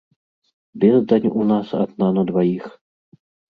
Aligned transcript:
Бездань 0.83 1.29
у 1.29 1.43
нас 1.53 1.67
адна 1.83 2.09
на 2.17 2.27
дваіх. 2.33 2.63